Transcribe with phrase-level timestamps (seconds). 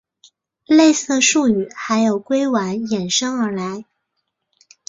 [0.65, 3.85] 类似的术语还有硅烷衍生而来。